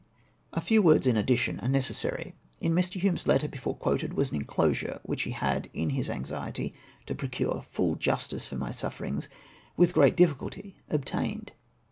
[0.53, 2.33] '"A few words in addition are necessary.
[2.59, 2.99] In ]\Ir.
[2.99, 6.73] Hume's letter before quoted was an enclosure which he had, in his anxiety
[7.05, 9.29] to procure full justice for my suffer ings,
[9.77, 11.51] with great difficulty obtained.